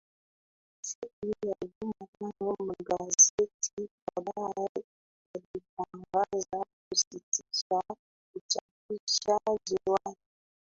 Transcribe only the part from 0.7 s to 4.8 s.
siku ya juma tano magazeti kadhaa